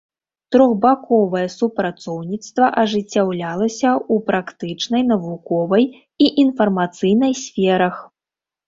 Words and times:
Трохбаковае 0.53 1.43
супрацоўніцтва 1.57 2.71
ажыццяўлялася 2.85 3.89
у 4.17 4.19
практычнай, 4.31 5.01
навуковай 5.15 5.83
і 6.27 6.33
інфармацыйнай 6.47 7.33
сферах. 7.47 7.95